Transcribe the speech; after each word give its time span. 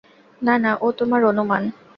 না 0.41 0.55
না, 0.63 0.71
ও 0.81 0.87
তোমার 0.99 1.21
অনুমান। 1.25 1.63